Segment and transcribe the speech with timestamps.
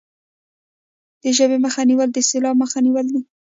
[1.21, 3.21] د ژبې مخه نیول د سیلاب مخه نیول دي.